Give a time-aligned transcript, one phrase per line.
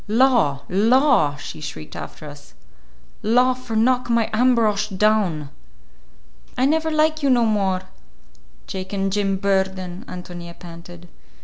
[0.07, 2.55] "Law, law!" she shrieked after us.
[3.21, 5.49] "Law for knock my Ambrosch down!"
[6.57, 7.83] "I never like you no more,
[8.65, 11.07] Jake and Jim Burden," Ántonia panted.